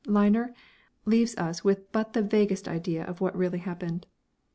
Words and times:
liner, 0.07 0.51
leaves 1.05 1.37
us 1.37 1.63
with 1.63 1.91
but 1.91 2.13
the 2.13 2.23
vaguest 2.23 2.67
idea 2.67 3.03
of 3.05 3.21
what 3.21 3.37
really 3.37 3.59
happened. 3.59 4.07